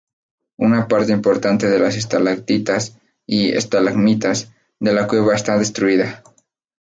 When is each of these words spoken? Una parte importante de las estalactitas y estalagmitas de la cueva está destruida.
Una 0.57 0.87
parte 0.87 1.11
importante 1.11 1.69
de 1.69 1.77
las 1.77 1.95
estalactitas 1.95 2.97
y 3.27 3.49
estalagmitas 3.55 4.51
de 4.79 4.93
la 4.93 5.07
cueva 5.07 5.35
está 5.35 5.59
destruida. 5.59 6.23